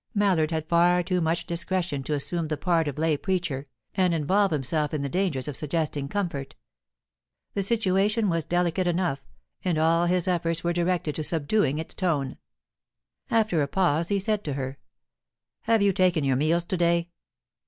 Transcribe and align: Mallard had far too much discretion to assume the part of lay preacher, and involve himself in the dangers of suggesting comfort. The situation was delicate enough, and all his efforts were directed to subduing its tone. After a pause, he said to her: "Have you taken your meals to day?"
Mallard 0.15 0.49
had 0.49 0.67
far 0.67 1.03
too 1.03 1.21
much 1.21 1.45
discretion 1.45 2.01
to 2.01 2.13
assume 2.15 2.47
the 2.47 2.57
part 2.57 2.87
of 2.87 2.97
lay 2.97 3.15
preacher, 3.15 3.67
and 3.93 4.15
involve 4.15 4.49
himself 4.49 4.95
in 4.95 5.03
the 5.03 5.09
dangers 5.09 5.47
of 5.47 5.55
suggesting 5.55 6.07
comfort. 6.07 6.55
The 7.53 7.61
situation 7.61 8.27
was 8.27 8.43
delicate 8.43 8.87
enough, 8.87 9.21
and 9.63 9.77
all 9.77 10.07
his 10.07 10.27
efforts 10.27 10.63
were 10.63 10.73
directed 10.73 11.13
to 11.17 11.23
subduing 11.23 11.77
its 11.77 11.93
tone. 11.93 12.37
After 13.29 13.61
a 13.61 13.67
pause, 13.67 14.07
he 14.07 14.17
said 14.17 14.43
to 14.45 14.53
her: 14.53 14.79
"Have 15.65 15.83
you 15.83 15.93
taken 15.93 16.23
your 16.23 16.35
meals 16.35 16.65
to 16.65 16.77
day?" 16.77 17.09